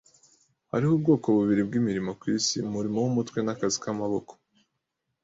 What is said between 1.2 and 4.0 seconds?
bubiri bwimirimo kwisi- umurimo wumutwe nakazi